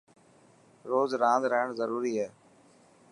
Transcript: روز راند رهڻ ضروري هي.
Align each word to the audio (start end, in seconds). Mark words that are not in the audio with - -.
روز 0.89 1.11
راند 1.21 1.43
رهڻ 1.51 1.67
ضروري 1.79 2.13
هي. 2.19 2.29